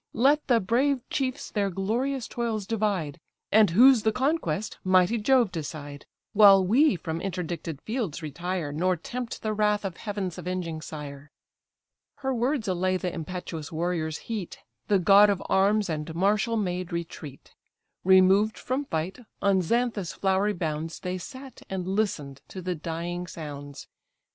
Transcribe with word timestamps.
Let 0.15 0.47
the 0.47 0.59
brave 0.59 1.07
chiefs 1.11 1.51
their 1.51 1.69
glorious 1.69 2.27
toils 2.27 2.65
divide; 2.65 3.19
And 3.51 3.69
whose 3.69 4.01
the 4.01 4.11
conquest, 4.11 4.79
mighty 4.83 5.19
Jove 5.19 5.51
decide: 5.51 6.07
While 6.33 6.65
we 6.65 6.95
from 6.95 7.21
interdicted 7.21 7.79
fields 7.83 8.23
retire, 8.23 8.71
Nor 8.71 8.95
tempt 8.97 9.43
the 9.43 9.53
wrath 9.53 9.85
of 9.85 9.97
heaven's 9.97 10.39
avenging 10.39 10.81
sire." 10.81 11.29
Her 12.15 12.33
words 12.33 12.67
allay 12.67 12.97
the 12.97 13.13
impetuous 13.13 13.71
warrior's 13.71 14.17
heat, 14.25 14.57
The 14.87 14.97
god 14.97 15.29
of 15.29 15.43
arms 15.49 15.87
and 15.87 16.15
martial 16.15 16.57
maid 16.57 16.91
retreat; 16.91 17.53
Removed 18.03 18.57
from 18.57 18.85
fight, 18.85 19.19
on 19.39 19.61
Xanthus' 19.61 20.13
flowery 20.13 20.53
bounds 20.53 20.99
They 21.01 21.19
sat, 21.19 21.61
and 21.69 21.87
listen'd 21.87 22.41
to 22.47 22.63
the 22.63 22.73
dying 22.73 23.27
sounds. 23.27 23.87